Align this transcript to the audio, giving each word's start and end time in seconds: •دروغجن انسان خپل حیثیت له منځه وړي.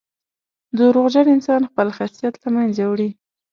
•دروغجن 0.77 1.25
انسان 1.35 1.61
خپل 1.69 1.87
حیثیت 1.97 2.35
له 2.43 2.49
منځه 2.55 2.83
وړي. 2.91 3.09